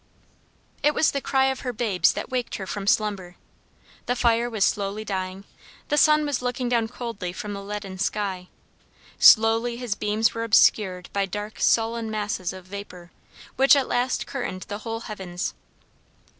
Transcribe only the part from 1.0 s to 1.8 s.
the cry of her